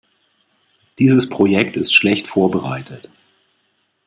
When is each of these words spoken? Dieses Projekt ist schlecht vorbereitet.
Dieses 0.97 1.29
Projekt 1.29 1.77
ist 1.77 1.93
schlecht 1.93 2.27
vorbereitet. 2.27 3.11